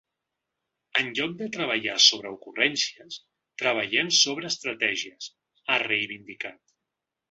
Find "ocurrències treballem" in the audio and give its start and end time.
2.37-4.13